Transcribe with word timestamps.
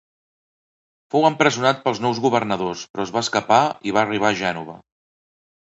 Fou 1.15 1.27
empresonat 1.29 1.83
pels 1.85 2.01
nous 2.07 2.23
governadors, 2.25 2.87
però 2.95 3.07
es 3.09 3.15
va 3.19 3.25
escapar 3.29 3.61
i 3.91 3.97
va 3.99 4.05
arribar 4.07 4.33
a 4.35 4.41
Gènova. 4.45 4.81